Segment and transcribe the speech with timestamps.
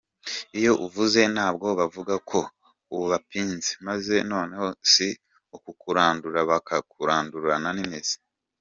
[0.59, 2.39] Iyo uvuze nabwo, bavuga ko
[2.97, 5.07] ubapinze, maze noneho si
[5.55, 8.15] ukukurandura, bakakurandurana n’imizi!